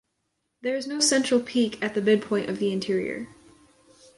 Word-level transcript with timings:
There 0.63 0.75
is 0.75 0.87
no 0.87 0.99
central 0.99 1.39
peak 1.39 1.77
at 1.83 1.93
the 1.93 2.01
midpoint 2.01 2.49
of 2.49 2.57
the 2.57 2.73
interior. 2.73 3.27